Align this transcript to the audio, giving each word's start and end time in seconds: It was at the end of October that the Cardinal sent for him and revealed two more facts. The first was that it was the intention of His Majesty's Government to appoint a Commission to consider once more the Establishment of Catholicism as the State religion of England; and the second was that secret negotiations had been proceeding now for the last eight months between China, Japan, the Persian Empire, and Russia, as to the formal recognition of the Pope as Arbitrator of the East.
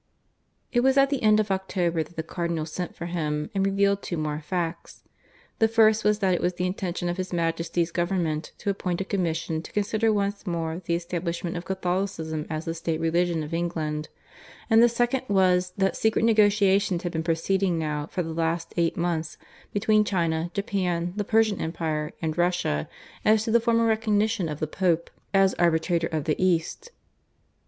It 0.71 0.79
was 0.79 0.97
at 0.97 1.11
the 1.11 1.21
end 1.21 1.39
of 1.39 1.51
October 1.51 2.01
that 2.01 2.15
the 2.15 2.23
Cardinal 2.23 2.65
sent 2.65 2.95
for 2.95 3.05
him 3.05 3.51
and 3.53 3.63
revealed 3.63 4.01
two 4.01 4.17
more 4.17 4.39
facts. 4.41 5.03
The 5.59 5.67
first 5.67 6.03
was 6.03 6.17
that 6.17 6.33
it 6.33 6.41
was 6.41 6.53
the 6.55 6.65
intention 6.65 7.07
of 7.07 7.17
His 7.17 7.31
Majesty's 7.31 7.91
Government 7.91 8.51
to 8.57 8.71
appoint 8.71 8.99
a 9.01 9.05
Commission 9.05 9.61
to 9.61 9.71
consider 9.71 10.11
once 10.11 10.47
more 10.47 10.79
the 10.79 10.95
Establishment 10.95 11.55
of 11.55 11.65
Catholicism 11.65 12.47
as 12.49 12.65
the 12.65 12.73
State 12.73 12.99
religion 12.99 13.43
of 13.43 13.53
England; 13.53 14.09
and 14.71 14.81
the 14.81 14.89
second 14.89 15.21
was 15.27 15.71
that 15.77 15.95
secret 15.95 16.25
negotiations 16.25 17.03
had 17.03 17.11
been 17.11 17.21
proceeding 17.21 17.77
now 17.77 18.07
for 18.07 18.23
the 18.23 18.33
last 18.33 18.73
eight 18.77 18.97
months 18.97 19.37
between 19.71 20.03
China, 20.03 20.49
Japan, 20.55 21.13
the 21.15 21.23
Persian 21.23 21.61
Empire, 21.61 22.11
and 22.23 22.35
Russia, 22.39 22.89
as 23.23 23.43
to 23.43 23.51
the 23.51 23.61
formal 23.61 23.85
recognition 23.85 24.49
of 24.49 24.59
the 24.59 24.65
Pope 24.65 25.11
as 25.31 25.53
Arbitrator 25.59 26.07
of 26.07 26.23
the 26.23 26.43
East. 26.43 26.89